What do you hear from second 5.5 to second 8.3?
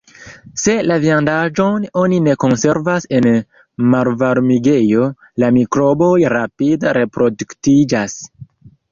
mikroboj rapide reproduktiĝas.